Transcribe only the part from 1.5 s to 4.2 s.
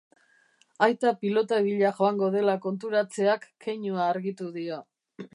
bila joango dela konturatzeak keinua